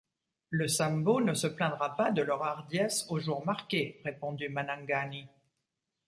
[0.49, 5.27] Le Sambo ne se plaindra pas de leur hardiesse au jour marqué, répondit Manangani.